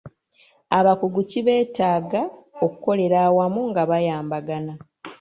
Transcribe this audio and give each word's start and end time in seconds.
Abakugu 0.77 1.19
ki 1.29 1.39
beetaaga 1.45 2.21
okukolera 2.65 3.17
awamu 3.27 3.61
nga 3.69 3.81
bayambagana 3.89 4.73